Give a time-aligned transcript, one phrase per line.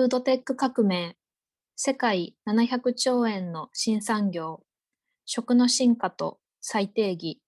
[0.00, 1.18] フードテック革命、
[1.76, 4.62] 世界700兆円の新産業、
[5.26, 7.42] 食の進化と再定義、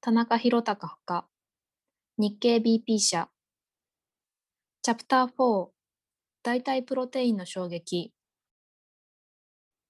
[0.00, 1.26] 田中宏隆ほか、
[2.16, 3.28] 日経 BP 社、
[4.80, 5.68] チャプター4、
[6.42, 8.10] 代替プロテインの衝撃、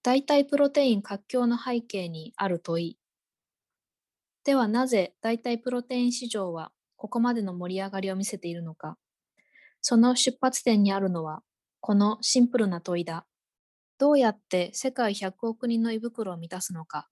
[0.03, 2.97] 代替プロテイン活況の背景にある問い。
[4.43, 8.97] ではなぜ代替プロテイン市場はここまでの盛り上がりを見せているのか。
[9.79, 11.43] その出発点にあるのは、
[11.81, 13.25] このシンプルな問いだ。
[13.97, 17.09] どうやって世界100億人の胃袋を満たすのか。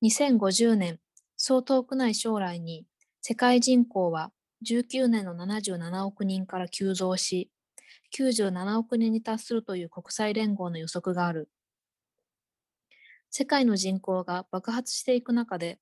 [0.00, 1.00] 2050年、
[1.36, 2.86] そう遠くない将来に、
[3.20, 4.32] 世界人口は
[4.62, 7.50] 19年の77億人から急増し、
[8.10, 11.50] 97億人に達するという国際連合の予測がある。
[13.30, 15.80] 世界の人口が爆発していく中で、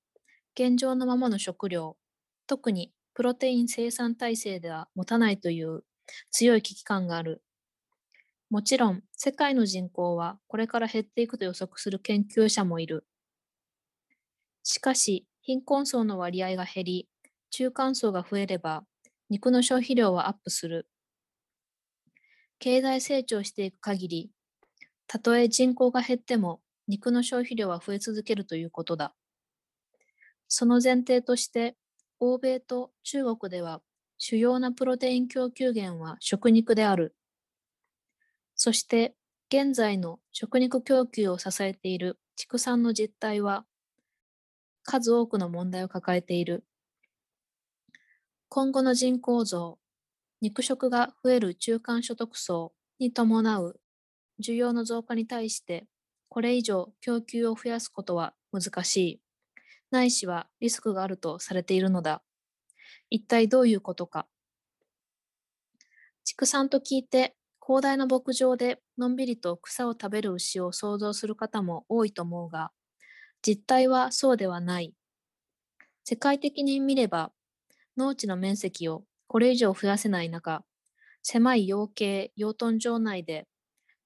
[0.55, 1.99] 現状のままの食料、
[2.47, 5.85] 特にプロテイン生産体制では持たないという
[6.31, 7.43] 強い危機感がある。
[8.51, 13.07] もちろん、世界の人口はこれから減っていくと予測する研究者もいる。
[14.63, 17.09] しかし、貧困層の割合が減り、
[17.51, 18.85] 中間層が増えれば、
[19.29, 20.89] 肉の消費量はアップする。
[22.59, 24.31] 経済成長していく限り、
[25.07, 29.15] たとえ人口が減っても肉の消費量は増え続けるということだ。
[30.49, 31.77] その前提として、
[32.19, 33.81] 欧米と中国では
[34.21, 37.17] 主要なプロテイン供給源は食肉である。
[38.55, 39.17] そして
[39.49, 43.67] 現在の食肉供給を支えている畜産の実態は
[44.83, 46.67] 数多くの問題を抱えている。
[48.51, 49.79] 今後の人口増、
[50.41, 53.81] 肉食が増える中間所得層に伴う
[54.41, 55.87] 需要の増加に対して
[56.29, 59.23] これ以上供給を増やすことは難しい。
[59.91, 62.23] ないしはリスクがあるとされているのだ。
[63.11, 64.27] 一体どういうことか。
[66.25, 67.35] 畜産と聞いて
[67.65, 72.73] 広大な牧場でのんびりと草を食べる牛を想像する方も多いと思うが、
[73.43, 74.95] 実態はそうではない。
[76.05, 77.33] 世界的に見れば、
[77.97, 80.65] 農地の面積をこれ以上増やせない中、
[81.23, 83.47] 狭い養鶏、養豚場内で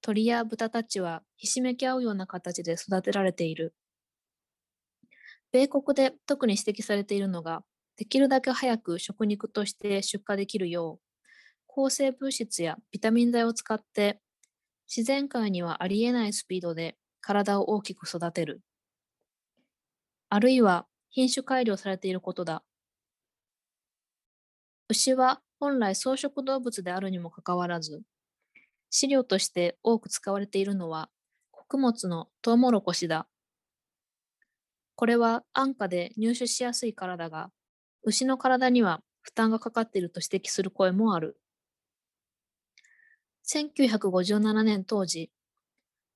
[0.01, 3.75] 鳥や豚たちはひしめき合うような形で育てられている。
[5.51, 7.63] 米国で特に指摘されているのが、
[7.97, 11.05] できるだけ早く食肉として出荷できるよう、
[11.67, 14.21] 抗生物質やビタミン剤を使って
[14.87, 18.61] 自然界にはありえないスピードで体を大きく育てる。
[20.29, 22.63] あるいは品種改良されていることだ。
[24.89, 28.01] 牛は本来草食動物であるにもかかわらず、
[28.89, 31.09] 飼料として多く使われているのは
[31.51, 33.27] 穀物のトウモロコシだ。
[34.95, 37.51] これは安価で入手しやすいからだが、
[38.05, 41.37] 牛の体には負担がかかっていると指摘する声もある。
[43.47, 45.31] 1957年当時、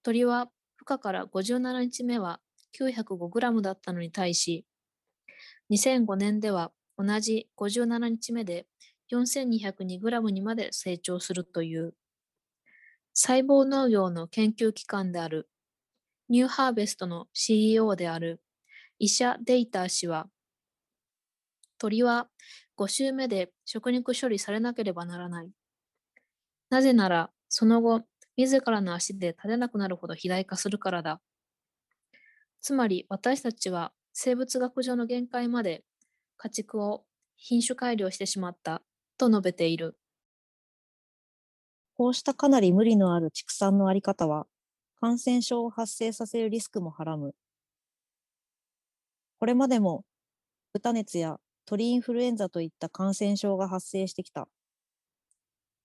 [0.03, 0.50] 鳥は
[0.81, 2.39] 孵化から57日目は
[2.79, 4.66] 905g だったのに対し、
[5.72, 8.67] 2005年では同じ57日目で
[9.11, 11.95] 4202g にまで成長するという、
[13.13, 15.50] 細胞農業の研究機関である
[16.29, 18.41] ニューハーベストの CEO である
[19.00, 20.27] 医者デイター氏は、
[21.79, 22.28] 鳥は
[22.75, 25.50] 5週目で食肉処理されなければならない。
[26.69, 28.03] なぜなら、その後、
[28.38, 31.19] 自らの足で立てなくなるほど肥大化するからだ。
[32.62, 35.84] つまり私たちは生物学上の限界まで
[36.38, 38.81] 家畜を品種改良してしまった
[39.18, 39.97] と述べている。
[41.95, 44.47] こうしたかなり無理のある畜産のあり方は、
[45.01, 47.34] 感染症を発生させるリスクもはらむ。
[49.39, 50.06] これまでも
[50.73, 51.39] 豚熱や
[51.69, 54.47] 鳥インフルエンザといった感染症が発生してきた。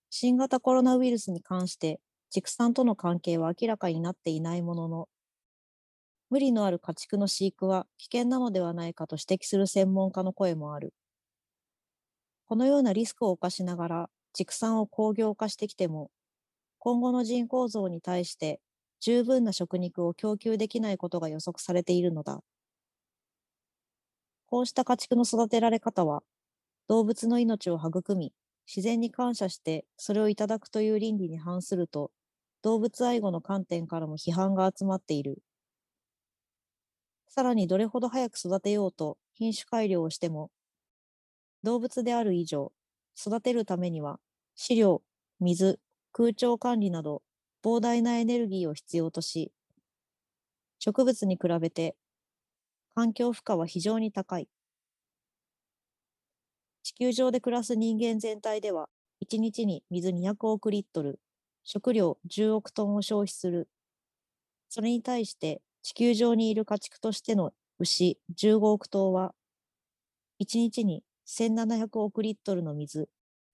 [0.08, 2.00] 新型コロナウイルスに関して
[2.30, 5.08] 畜産との関係は明らかになっていないものの、
[6.30, 10.94] 無理のある家畜の飼育は危険なのではないかと指摘する専門家の声もある。
[12.46, 16.10] このようなリスクを冒しながら畜産を工業化してきても、
[16.78, 18.58] 今後の人口増に対して
[19.00, 22.40] 十分な食肉を供給できないことが予測されているのだ。
[24.54, 26.22] こうした家畜の育てられ方は、
[26.86, 28.32] 動物の命を育み、
[28.68, 32.12] 自然に感謝してそれをいただくという倫理に反すると、
[32.62, 35.42] 動物愛護の観点からも批判が集まっている。
[37.26, 40.52] さらにどれほど早く育てようと品種改良をしても、
[41.64, 42.70] 動物である以上、
[43.18, 44.20] 育てるためには
[44.54, 45.02] 飼料、
[45.40, 45.80] 水、
[46.12, 47.24] 空調管理など
[47.64, 49.50] 膨大なエネルギーを必要とし、
[50.78, 51.96] 植物に比べて
[52.94, 54.48] 環境負荷は非常に高い。
[56.84, 58.88] 地球上で暮らす人間全体では、
[59.20, 61.18] 1日に水200億リットル、
[61.64, 63.68] 食料10億トンを消費する。
[64.68, 69.34] それに対して地球上にいる家畜としての牛15億頭は、
[70.38, 73.08] 1日に1700億リットルの水、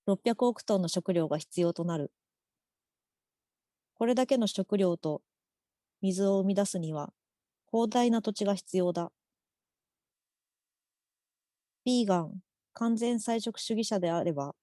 [0.06, 2.12] 600億トンの食料が必要となる。
[3.94, 5.22] これだけの食料と
[6.02, 7.12] 水を生み出すには、
[7.70, 9.12] 広大な土地が必要だ。
[11.84, 12.40] ビーガン、
[12.72, 14.54] 完全菜食主義者であれば、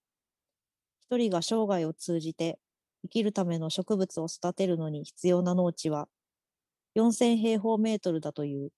[1.01, 2.59] 一人が生涯を通じて
[3.01, 6.07] 生きるための植物を育てるのに必要な農地は
[6.93, 8.71] 4000平方メートルだという。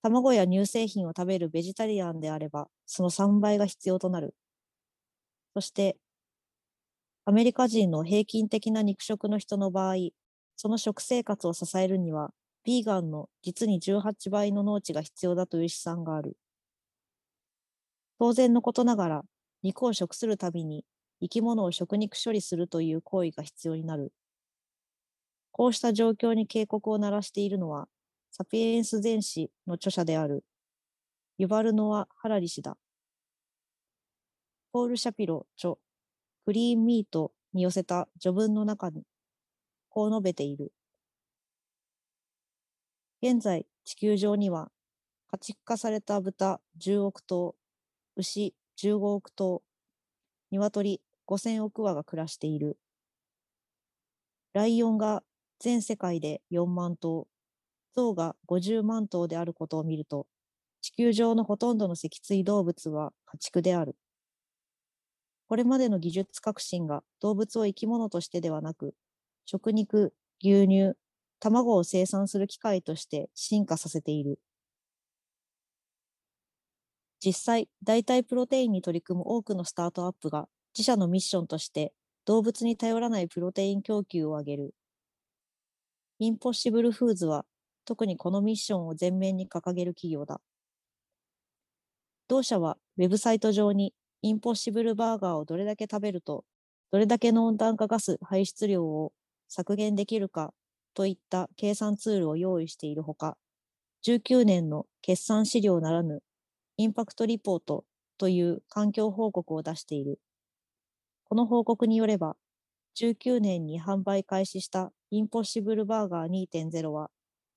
[0.00, 4.34] 卵や乳製品を食べるベジタリアンであれば、その3倍が必要となる。
[5.54, 5.96] そして、
[7.26, 9.96] アメリカ人の平均的な肉食の人の場合、
[10.56, 12.32] その食生活を支えるには、
[12.64, 16.36] ビーガンの実に18倍の農地が必要だという試算がある。
[18.18, 19.22] 当然のことながら、
[19.62, 20.84] 肉を食するたびに
[21.20, 24.12] 生き物を食肉処理するという行為が必要になる。
[25.52, 27.88] こうした状況に警告を鳴らしているのは、
[28.30, 30.44] サピエンス全史の著者である
[31.38, 32.78] ユバルノア・ハラリ氏だ。
[34.72, 35.74] ポール・シャピロ著
[36.46, 39.02] クリーンミートに寄せた序文の中に、
[39.90, 40.72] こう述べている。
[43.22, 44.70] 現在、地球上には、
[45.30, 47.54] 家畜化された豚10億頭、
[48.16, 49.62] 牛15億頭、
[50.50, 52.78] 鶏5000億羽が暮らしている。
[54.54, 55.22] ライオンが
[55.60, 57.28] 全世界で4万頭、
[57.94, 60.26] 象が50万頭であることを見ると、
[60.80, 63.96] 地球上のほとんどの脊椎動物は家畜である。
[65.48, 68.94] これまでの技術革新が動物を生き物としてではなく、
[69.44, 70.94] 食肉、牛乳、
[71.40, 74.38] 卵を生産する機械として進化させている。
[77.26, 81.92] 実際、代替プロテインに取り組む多くのスタートアップが自社のミッションとして
[82.24, 84.74] 動物に頼らないプロテイン供給を上げる。
[86.20, 87.44] インポッシブルフーズは
[87.84, 90.40] 特にこのミッションを前面に掲げる企業だ。
[92.28, 93.92] 同社はウェブサイト上に
[94.22, 96.44] インポッシブルバーガーをどれだけ食べると、
[96.92, 99.12] どれだけの温暖化ガス排出量を
[99.48, 100.54] 削減できるか
[100.94, 103.36] といった計算ツールを用意しているほか、
[104.02, 106.22] 19年の決算資料ならぬ
[106.78, 107.84] インパクトリポート
[108.18, 110.20] という環境報告を出している。
[111.24, 112.36] この報告によれば、
[113.00, 117.10] 19年に販売開始したインポッシブルバーガー2.0は、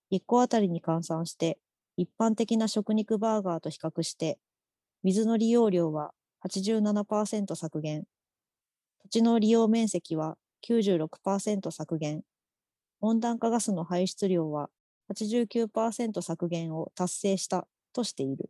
[0.10, 1.60] 1個あたりに換算して
[1.98, 4.40] 一般的な食肉バーガーと比較して、
[5.04, 6.12] 水の利用量は
[6.48, 8.06] 87%削減、
[9.04, 12.22] 土地の利用面積は96%削減、
[13.02, 14.70] 温暖化ガスの排出量は
[15.14, 18.50] 89%削減を達成したとしている。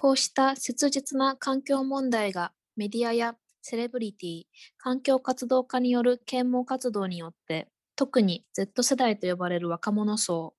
[0.00, 4.42] こうした切実な環境問題がメディアやセレブリティ、
[4.76, 10.54] 環境活動家による啓蒙活動によって、特に Z 世代と呼ばれる若者層、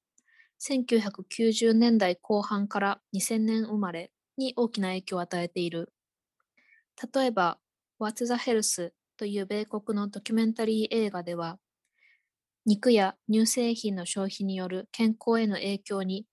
[0.59, 5.93] 1990年代後半から2000年生まれに大きな影響を与えている。
[7.13, 7.59] 例えば、
[7.97, 11.59] What's the Health という米国のドキュメンタリー映画では、
[12.65, 16.25] 肉や乳製品の消費による健康への影響に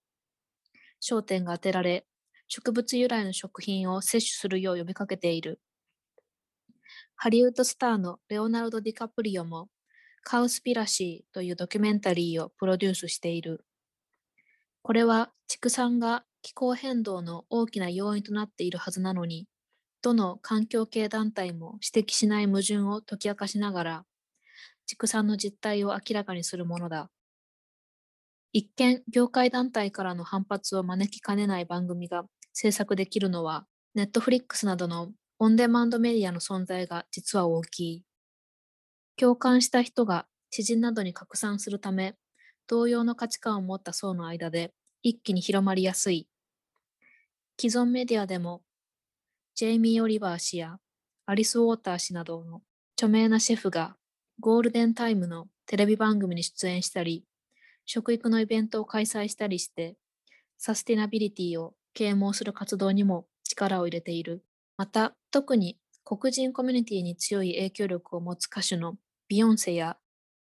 [1.00, 2.05] 焦点が当てられ、
[2.48, 5.60] 植物由来の食品を摂取するよう呼びかけている。
[7.16, 9.68] ハリウッドスターのレオナルド・ディカプリオも、
[10.22, 13.64] カウスピラシーというドキュメンタリーをプロデュースしている。
[14.82, 19.48] これは畜産が気候変動の大きな要因となっているはずなのに、
[20.02, 24.06] どの環境系団体も指摘しない矛盾を解き明かしながら、
[24.86, 27.10] 畜産の実態を明らかにするものだ。
[28.52, 32.24] 一見、業界団体からの反発を招きかねない番組が
[32.58, 38.04] 制作できるのは、ネットフリックスなどのオンデマンドメディアの存在が実は大きい。
[39.16, 42.16] 共感した人が知人などに拡散するため、
[42.66, 44.72] 同様の価値観を持った層の間で
[45.02, 46.30] 一気に広まりやすい。
[47.60, 48.62] 既存メディアでも、
[49.54, 50.78] ジェイミー・オリバー氏や
[51.26, 52.62] アリス・ウォーター氏などの
[52.94, 53.96] 著名なシェフが
[54.40, 57.22] ゴールデンタイムのテレビ番組に出演したり、
[57.84, 59.98] 食育のイベントを開催したりして、
[60.56, 64.44] サスティナビリティを啓蒙する活動にも力を入れている。
[64.76, 68.96] また、特に黒人コミュニティに強い影響力を持つ歌手の
[69.28, 69.96] ビヨンセや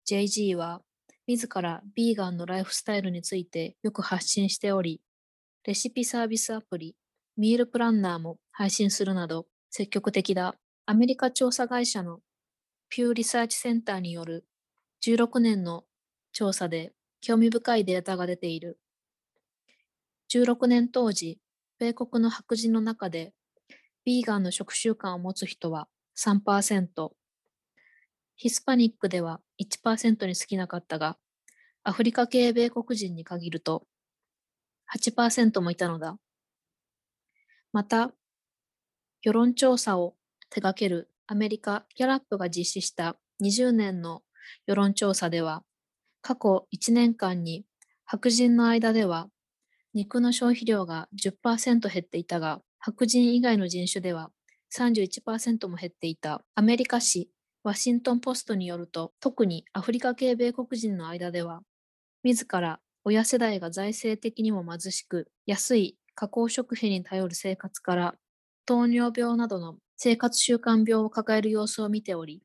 [0.08, 0.82] JG は、
[1.26, 5.00] 自らビーガンのライフスタイルについてよく発信しており、
[5.64, 6.96] レシピサービスアプリ、
[7.36, 10.54] ミールプランナーも配信するなど積極的だ。
[10.86, 12.20] アメリカ調査会社の
[12.88, 14.44] ピューリサーチセンターによる
[15.04, 15.84] 16年の
[16.32, 18.78] 調査で興味深いデータが出ている。
[20.32, 21.40] 16年当時、
[21.80, 23.34] 米国の白人の中で
[24.04, 27.10] ビーガンの食習慣を持つ人は3%、
[28.36, 31.16] ヒスパニックでは1%に過ぎなかったが、
[31.82, 33.86] アフリカ系米国人に限ると
[34.96, 36.16] 8%もいたのだ。
[37.72, 38.12] また、
[39.22, 40.14] 世論調査を
[40.48, 44.22] 手掛けるアメリカ・ギャラップが実施した20年の
[44.66, 45.64] 世論調査では、
[46.22, 47.64] 過去1年間に
[48.04, 49.28] 白人の間では
[49.94, 54.30] 肉の消費量が10%減っていたが、白人以外の人種では
[54.70, 56.42] 31%も減っていた。
[56.54, 57.28] アメリカ紙
[57.62, 61.62] ワシントン・ポストによると、特にアフリカ系米国人の間では、
[62.24, 68.14] 自ら親世代が財政的にも貧しく、安い加工食品に頼る生活から
[68.66, 72.42] 糖尿病などの生活習慣病を抱える様子を見ており、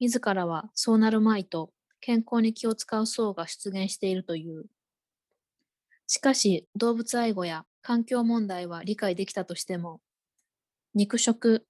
[0.00, 4.66] 自らはそうなるまいと健康に気を使う層が出現しているという。
[6.12, 10.00] しかし、動物愛護や環境問題は理解できたとしても、
[10.92, 11.68] 肉食、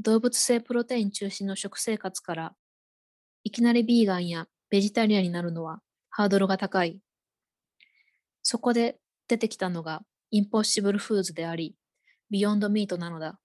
[0.00, 2.54] 動物性プロテイン中心の食生活から、
[3.44, 5.80] いきなりビーガンやベジタリアンになるのは
[6.10, 6.98] ハードルが高い。
[8.42, 11.76] そこで出てきたのがインポッシブルフーズであり、
[12.32, 13.38] ビヨンドミートなのだ。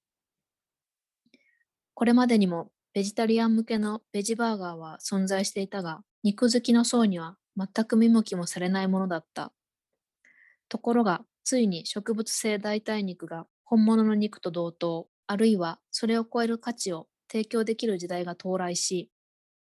[1.94, 9.54] これまでにもベジタリアン向けのベジバーガーは存在していたが、肉好きの層には全く見向きもされないものだった。
[10.70, 19.10] ところが、ついに植物性代替肉が本物の肉と同等、あるいはそれを超える価値を提供できる時代が到来し、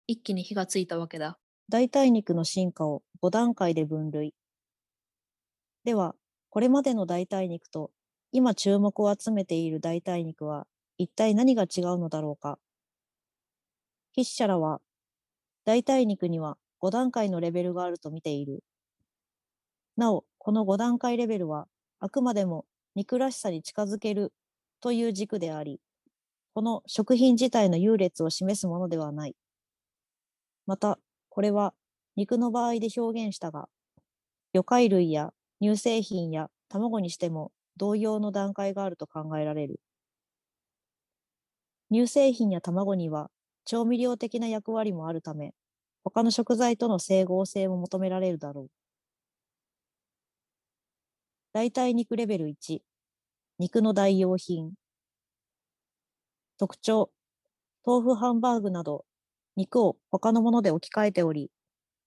[0.06, 1.38] 一気に火がついたわけだ。
[1.68, 4.34] 代替肉の進化を5段階で分類。
[5.84, 6.16] では、
[6.50, 7.92] これまでの代替肉と
[8.32, 10.66] 今注目を集めている代替肉は
[10.98, 12.58] 一体何が違うのだろうか。
[14.14, 14.80] 筆者らは
[15.64, 18.64] 代替肉には5段階のレベルがあると見ている。
[19.96, 21.66] なお、この5段階レベルは、
[21.98, 24.32] あくまでも肉らしさに近づける
[24.80, 25.80] という軸であり、
[26.54, 29.36] この食品自体の優劣を示すものではない。
[30.66, 31.72] また、これは
[32.16, 33.68] 肉の場合で表現したが、
[34.54, 39.80] 魚介類や乳製品や卵にしても同様の段階があると考えられる。
[41.92, 43.30] 乳製品や卵には
[43.64, 45.54] 調味料的な役割もあるため、
[46.02, 48.70] 他の食材との整合性も求められるだろう。
[51.54, 52.82] 代替肉レベル1、
[53.58, 54.72] 肉の代用品。
[56.56, 57.10] 特徴、
[57.84, 59.04] 豆腐ハンバーグなど、
[59.54, 61.50] 肉を他のもので置き換えており、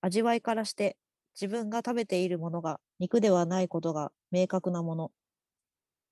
[0.02, 0.98] 味わいからして
[1.40, 5.12] 自分が食べているものが肉ではないことが明確なもの。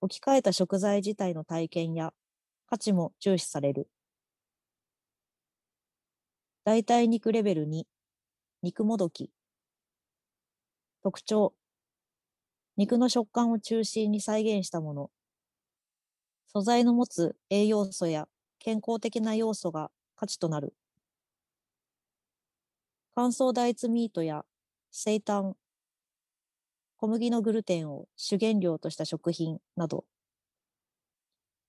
[0.01, 2.13] 置き換えた食材自体の体験や
[2.67, 3.87] 価値も重視される。
[6.65, 7.87] 代替肉レベル2、
[8.61, 9.31] 肉もどき。
[11.01, 11.55] 特徴、
[12.77, 15.11] 肉の食感を中心に再現したもの。
[16.47, 20.73] 素材の持つ栄養素や健康的な要素が価値となる。
[23.15, 24.45] 乾燥大豆ミートや
[24.91, 25.55] 生炭、
[26.97, 30.05] 小麦のグルテンを主原料とした食品など、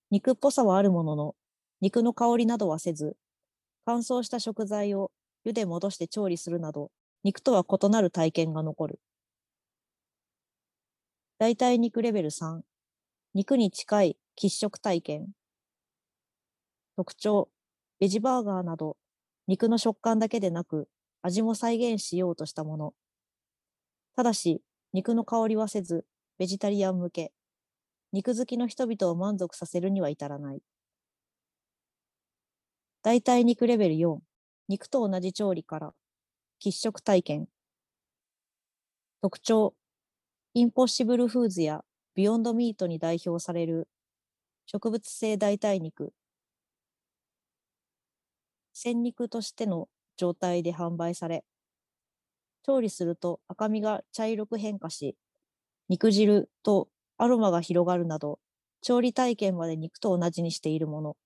[0.09, 1.35] 肉っぽさはあるものの、
[1.81, 3.17] 肉の香りなどはせず、
[3.85, 5.11] 乾燥した食材を
[5.45, 6.91] 湯で戻して調理するなど、
[7.23, 8.99] 肉とは異なる体験が残る。
[11.37, 12.61] 代替肉レベル3、
[13.33, 15.27] 肉に近い喫食体験。
[16.95, 17.49] 特徴、
[17.99, 18.95] ベジバーガーなど、
[19.45, 20.87] 肉の食感だけでなく、
[21.21, 22.93] 味も再現しようとしたもの。
[24.15, 24.61] ただし、
[24.93, 26.05] 肉の香りはせず、
[26.37, 27.33] ベジタリアン向け。
[28.13, 30.61] 肉好きの人々を満足させるには至らない。
[33.03, 34.21] 代替肉レベル4、
[34.69, 35.93] 肉と同じ調理から、
[36.63, 37.49] 喫食体験。
[39.21, 39.75] 特徴、
[40.55, 41.85] インポッシブルフーズや
[42.15, 43.87] ビヨンドミートに代表される
[44.65, 46.13] 植物性代替肉。
[48.73, 51.43] 鮮肉としての状態で販売され、
[52.63, 55.15] 調理すると赤みが茶色く変化し、
[55.89, 58.39] 肉汁とアロマが広がるなど、
[58.81, 61.17] 調理体験まで肉と同じにしているもの。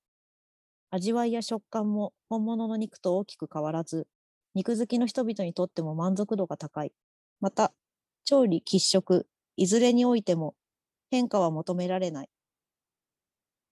[0.91, 4.07] 味わいや食感も本物の肉と大きく変わらず、
[4.53, 6.93] 肉好きの人々にとっても満足度が高い。
[7.39, 7.73] また、
[8.29, 10.53] 調理、喫食、いずれにおいても
[11.09, 12.29] 変化は求められない。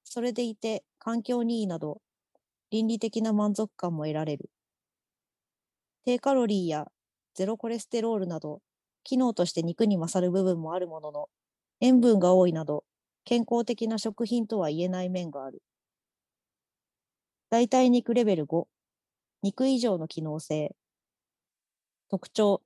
[0.04, 2.02] それでいて環境にいいなど
[2.72, 4.50] 倫理的な満足感も得られる。
[6.06, 6.88] 低カロリーや
[7.36, 8.62] ゼロコレステロールなど
[9.04, 11.30] 機能として肉に勝る部分もあるものの
[11.80, 12.84] 塩分が多いなど
[13.26, 15.62] 健康的な食品とは言えない面がある。
[17.52, 18.68] 代替肉レベル5、
[19.44, 20.76] 肉以上の機能性。
[22.10, 22.64] 特徴、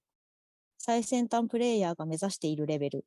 [0.84, 3.06] 最先端プレイヤーが目指しているレベル。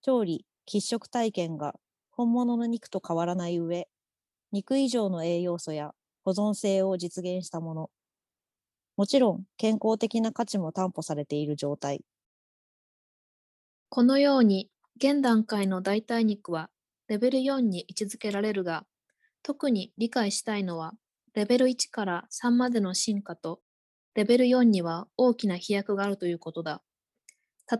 [0.00, 1.74] 調理、喫食体験が
[2.12, 3.88] 本物の肉と変わらない上、
[4.52, 7.90] 肉以上の栄養素や保存性を実現したもの。
[8.96, 12.02] もちろん健康的な価値も担保されている状態。
[13.90, 16.70] このように、現段階の代替肉は
[17.06, 18.86] レベル4に位置づけられるが、
[19.42, 20.94] 特に理解したいのは、
[21.34, 23.62] レベル1から3までの進化と、
[24.14, 26.82] レベル4には大きな飛躍があるということだ。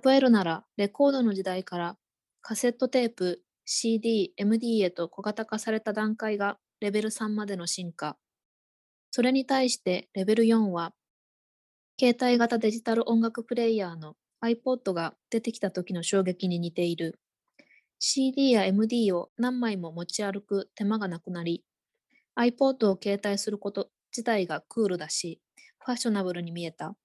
[0.05, 1.99] 例えるなら、レコードの時代から
[2.41, 8.19] カセットテープ、CD、MD へと小型化された段階がレベル3までの進化。
[9.11, 10.95] それに対してレベル4は、
[12.01, 17.21] 携帯型デジタル音楽プレイヤーの iPod が出てきた時の衝撃に似ている。
[17.99, 21.63] CD や MD を何枚も持ち歩く手間がなくなり、
[22.39, 25.42] iPod を携帯すること自体がクールだし、
[25.85, 26.97] ファッショナブルに見えた。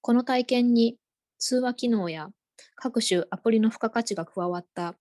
[0.00, 0.98] この体験に
[1.38, 2.30] 通話機能や
[2.76, 4.96] 各種アプリの付加価値が加わった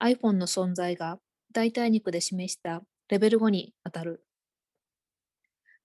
[0.00, 1.20] iPhone の存在が
[1.52, 4.24] 代替肉で示したレベル5にあたる。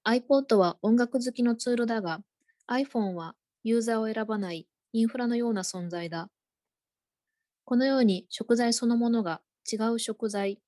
[0.06, 2.24] iPod は音楽好きのツールだが、
[2.68, 6.30] iPhone はユーザーを選ばないインフラのような存在だ。
[7.66, 10.62] このように食材そのものが違う食材、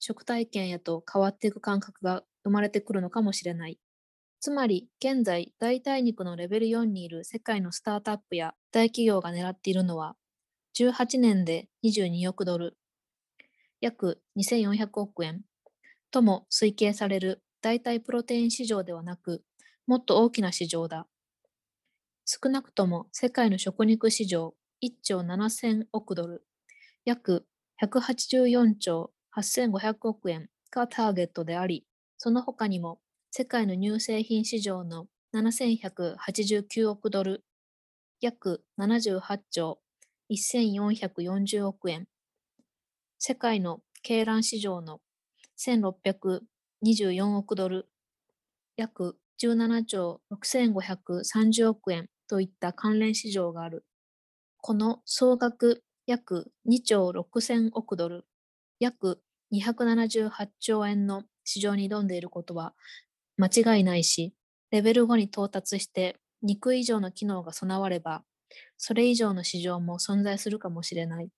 [0.00, 3.78] 食体験へと変わっていく感覚が生まれてくるのかもしれない。
[4.40, 10.16] つまり、現在、代替肉のレベル4にいる世界のスタートアップや大企業が狙っているのは、
[10.78, 12.76] 18年で22億ドル、
[13.80, 15.42] 約2400億円。
[16.10, 19.42] とも推計される代替プロテイン市場ではなく、
[19.86, 21.06] もっと大きな市場だ。
[22.24, 26.44] 少なくとも世界の食肉市場1兆7000億ドル、
[27.04, 27.46] 約
[27.82, 31.86] 184兆8500億円がターゲットであり、
[32.18, 32.98] その他にも
[33.38, 37.44] 世界の乳製品市場の7189億ドル、
[38.22, 39.78] 約78兆
[40.30, 42.06] 1440億円、
[43.18, 45.00] 世界の鶏卵市場の
[45.58, 47.90] 1624億ドル、
[48.78, 53.84] 約17兆6530億円といった関連市場がある。
[54.62, 58.24] この総額約2兆6000億ドル、
[58.80, 59.20] 約
[59.52, 62.74] 278兆円の市場に挑んでいることは
[63.38, 64.34] 間違いないし、
[64.70, 68.24] レベル5に到達して肉以上の機能が備われば、
[68.78, 71.30] それ以上の市場も存在するかもしれない。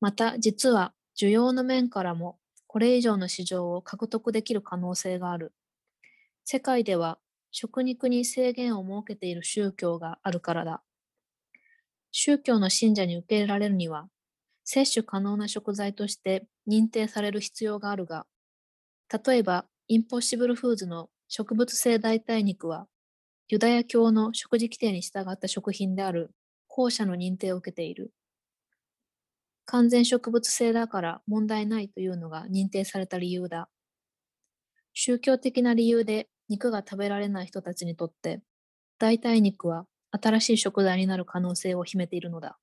[0.00, 5.52] また、実は需要の面からもこれ以上の市場を獲得できる可能性がある。
[6.44, 7.18] 世界では
[7.52, 10.82] 食肉に制限を設けている宗教があるからだ。
[12.12, 14.08] 宗教の信者に受け入れられるには、
[14.64, 18.26] 摂取可能な食材として認定される必要があるが、
[19.24, 22.86] 例えばインポッシブルフーズの植物性代替肉は、
[23.48, 26.30] ユダヤ教の食事規定に従った食品である
[26.68, 28.12] 後者の認定を受けている。
[29.64, 33.68] 完全植物性だから問題ないというのが認定された理由だ。
[34.92, 38.42] 宗教的な理由で肉が食べられない人たちにとって、
[39.00, 42.60] 代替肉は新しい食材になる可能性を秘めているのだ。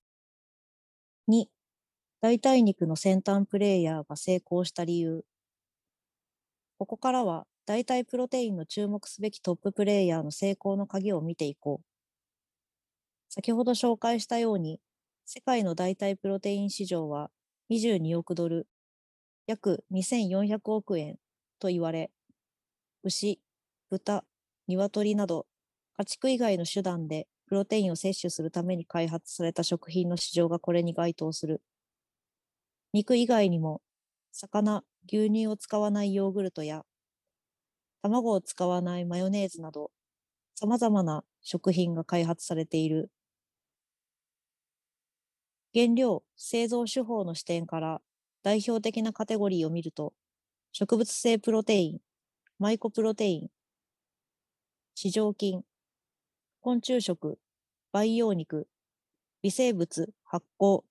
[1.27, 1.49] 2、
[2.21, 5.25] 代替肉の先端プレイヤーが成功した理由。
[6.77, 11.85] ここからは代替プロテインの注目すべきトッププレイヤーの成功の鍵を見ていこう。
[13.29, 14.79] 先ほど紹介したように、
[15.25, 17.29] 世界の代替プロテイン市場は
[17.71, 18.67] 22億ドル、
[19.47, 21.17] 約2400億円
[21.59, 22.11] と言われ、
[23.03, 23.41] 牛、
[23.89, 24.23] 豚、
[24.67, 25.47] 鶏など
[25.97, 31.61] 家畜以外の手段でプロテインを摂取するために開発された食品の市場がこれに該当する。
[32.93, 33.81] 肉以外にも
[34.39, 36.85] 魚、牛乳を使わないヨーグルトや、
[38.03, 39.89] 卵を使わないマヨネーズなど、
[40.53, 43.09] 様々な食品が開発されている。
[45.73, 47.99] 原料、製造手法の視点から
[48.43, 50.13] 代表的なカテゴリーを見ると、
[50.71, 51.99] 植物性プロテイン、
[52.59, 53.49] マイコプロテイン、
[54.93, 55.63] 市場菌、
[56.61, 57.39] 昆虫食、
[57.91, 58.67] 培養肉、
[59.41, 60.83] 微生物、発酵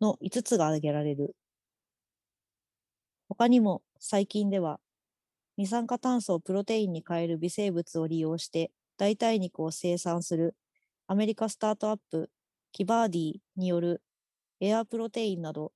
[0.00, 1.36] の5つが挙げられる。
[3.28, 4.80] 他にも最近では、
[5.56, 10.56] 二酸化炭素をプロテインに変える微生物を利用して代替肉を生産する
[11.06, 12.30] アメリカスタートアップ
[12.72, 14.02] キバーディによる
[14.60, 15.72] エアープロテインなど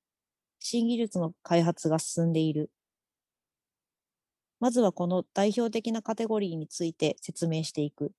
[0.61, 2.71] 新技術の開発が進んでいる。
[4.61, 8.13] まずはこの代表的なカテゴリーについて説明していく。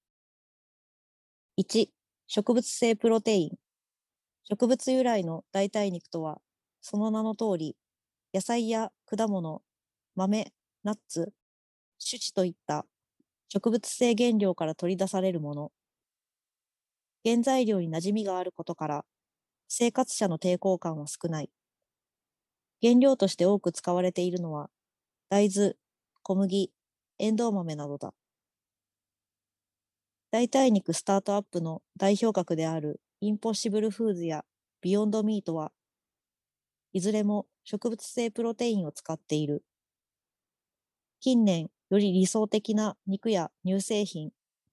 [1.57, 1.89] 1、
[2.27, 3.57] 植物性プロテイン。
[4.49, 6.41] 植物由来の代替肉とは、
[6.81, 7.75] その名の通り、
[8.33, 9.63] 野菜や果物、
[10.15, 11.33] 豆、ナッツ、
[11.97, 12.85] 種子といった
[13.47, 15.71] 植物性原料から取り出されるもの。
[17.25, 19.05] 原材料に馴染みがあることから、
[19.67, 21.49] 生活者の抵抗感は少ない。
[22.83, 24.69] 原料として多く使われているのは、
[25.29, 25.73] 大豆、
[26.21, 26.71] 小麦、
[27.17, 28.13] エンドウ豆などだ。
[30.29, 34.45] 代替肉スタートアップの代表格であるインポッシブルフーズや
[34.81, 35.71] ビヨンドミートは
[36.93, 39.63] いずれも植物性プロテインを使っている。
[41.19, 44.31] 近年、より理想的な肉や乳製品、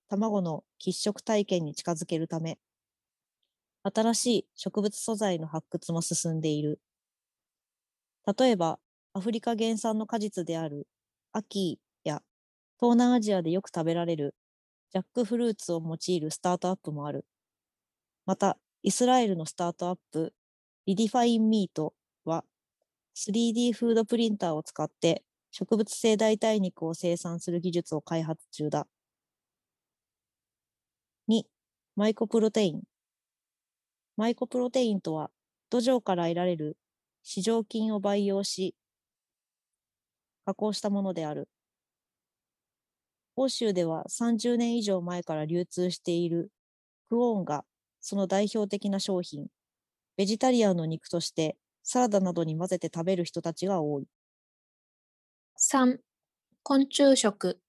[0.09, 2.59] 卵の喫食体験に近づけるため、
[3.83, 6.81] 新しい植物素材の発掘も進んでいる。
[8.39, 8.79] 例えば、
[9.13, 10.87] アフリカ原産の果実である
[11.33, 12.23] アキーや
[12.79, 14.35] 東南アジアでよく食べられる
[14.91, 17.25] ジャックフルーツを用いるスタートアップもある。
[18.27, 20.35] また、イスラエルのスタートアップ、
[20.87, 21.95] Redefine Meat
[23.19, 28.87] 3D フードプリンターを使って植物性代替肉を生産する技術を開発中だ。
[31.27, 31.47] 2、
[31.97, 32.83] マイコプロテイン。
[34.19, 35.31] マイコプロテインとは、
[35.71, 36.77] 土壌から得られる
[37.23, 38.75] 市場菌を培養し、
[40.45, 41.49] 加工したものである。
[43.35, 46.51] 欧州では30年以上前から流通している
[47.09, 47.65] クオーンが
[48.03, 49.47] その代表的な商品、
[50.19, 54.07] ベジタリアンの肉としてサラダなどに混ぜて食べる人たちが多い。
[55.57, 56.01] 3、
[56.65, 57.61] 昆虫食。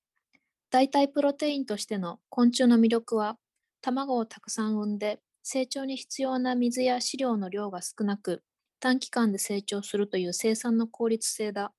[0.71, 3.37] 代替プロテインとしての昆虫の魅力は、
[3.81, 8.43] 卵をたくさん産んで、成長に必要な水や飼料の量が少なく、
[8.79, 11.73] 短期間で成長するという生産の効率性だ。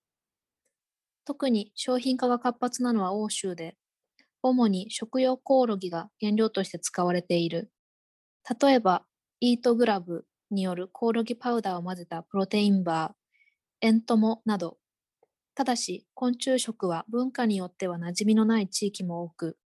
[1.25, 3.77] 特に商品化が活発なのは欧州で、
[4.43, 7.73] 主に食用コオロギが原料として使われている。
[8.61, 9.07] 例えば、
[9.41, 14.79] イートグラブによるコオロギパウダーを混ぜたプロテインバー、エントモなど。
[15.55, 19.59] ただし、昆虫食は文化によっては馴染みのない地域も多く、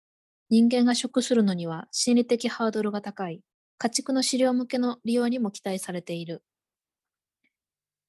[0.50, 3.42] 人間が食するのには心理的ハードルが高い、
[3.78, 6.44] 家畜の飼料向けの利用にも期待されている。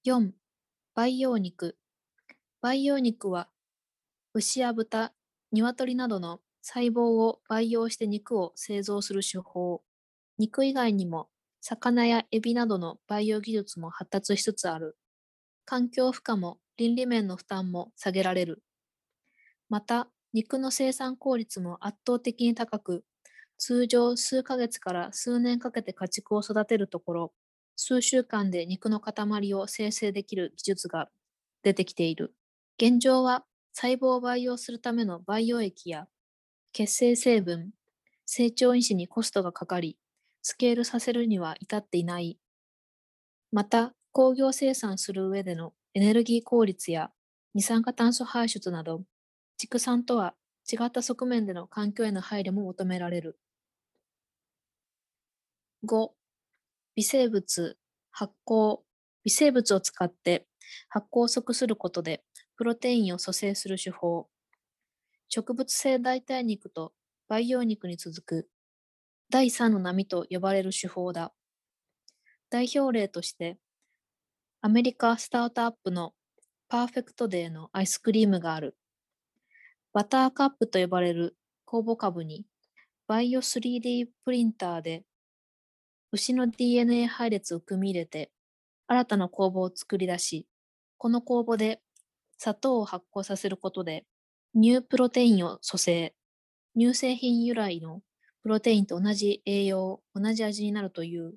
[0.04, 0.32] 4.
[0.94, 1.76] 培養肉。
[2.60, 3.48] 培養肉は、
[4.34, 5.12] 牛や豚、
[5.52, 9.82] 鶏などの細胞を培養して肉を製造する手法。
[10.38, 11.28] 肉以外にも
[11.62, 14.98] 魚やエビなどの培養技術も発達しつつある。
[15.64, 18.62] 環境負荷も倫理面の負担も下げられる。
[19.68, 23.04] また、肉の生産効率も圧倒的に高く、
[23.58, 27.34] 通常数ヶ月から数年かけて家畜を育てるところ、
[27.76, 31.08] 数週間で肉の塊を生成できる技術が
[31.62, 32.34] 出てきている。
[32.78, 36.08] 現状は細胞を培養するための培養液や
[36.72, 37.72] 血清成分、
[38.26, 39.98] 成長因子にコストがかかり、
[40.42, 42.38] スケールさせるには至っていない。
[43.52, 47.12] また、工業生産する上でのエネルギー効率や
[47.54, 49.04] 二酸化炭素排出など、
[49.58, 50.34] 畜産とは
[50.70, 53.38] 違った側面での環境への配慮も求められる。
[55.84, 56.14] 5、
[56.94, 57.78] 微生物、
[58.10, 58.82] 発酵、
[59.24, 60.46] 微生物を使って
[60.88, 62.22] 発酵を速することで
[62.56, 64.28] プロテインを蘇生する手法。
[65.28, 66.92] 植物性代替肉と
[67.26, 68.48] 培養肉に続く
[69.30, 71.32] 第3の波と呼ばれる手法だ。
[72.50, 73.58] 代表例として、
[74.60, 76.12] アメリカスタートアップの
[76.68, 78.76] パーフェクトデーのアイスクリームがある。
[79.92, 82.46] バターカップと呼ばれる酵母株に
[83.06, 85.04] バイオ 3D プリンターで
[86.12, 88.30] 牛の DNA 配列を組み入れて
[88.86, 90.46] 新たな酵母を作り出し、
[90.96, 91.80] この酵母で
[92.38, 94.04] 砂糖を発酵させることで
[94.54, 96.14] 乳プロテインを組成、
[96.78, 98.00] 乳製品由来の
[98.42, 101.34] プロテインと同じ栄養、同じ味になるという。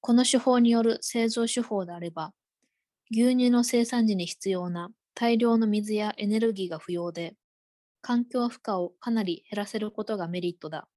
[0.00, 2.32] この手法による製造手法であれば、
[3.10, 7.34] 牛乳の生産時に必要な大量の水やエネルギーが不要で、
[8.02, 10.88] 環境負荷をかなり減らせることがメリットだ。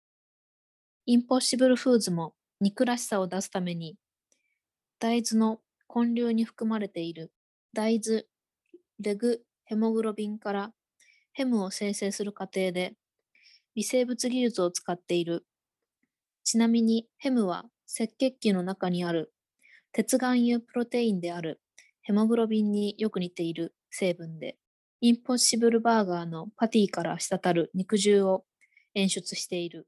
[1.05, 3.97] インポッシブルフーズも肉らしさを出すために、
[4.99, 5.59] 大豆の
[5.93, 7.31] 根粒に含まれている
[7.73, 8.25] 大豆、
[8.99, 10.71] レグ、ヘモグロビンから
[11.33, 12.95] ヘムを生成する過程で
[13.75, 15.45] 微生物技術を使っている。
[16.43, 19.33] ちなみにヘムは赤血球の中にある
[19.91, 21.61] 鉄含有プロテインである
[22.01, 24.57] ヘモグロビンによく似ている成分で、
[25.01, 28.43] インポッシブルバーガーのパティから滴る肉汁を
[28.93, 29.87] 演出している。